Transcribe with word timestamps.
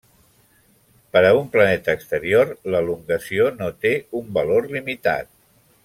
Per 1.15 1.21
a 1.27 1.33
un 1.41 1.51
planeta 1.57 1.95
exterior, 1.99 2.55
l'elongació 2.75 3.51
no 3.61 3.71
té 3.87 3.93
un 4.23 4.33
valor 4.41 4.71
limitat. 4.79 5.33